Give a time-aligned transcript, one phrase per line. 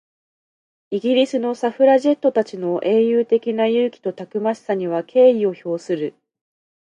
[0.89, 6.15] イギリスのサフラジェットたちの英雄的な勇気とたくましさには敬意を表する。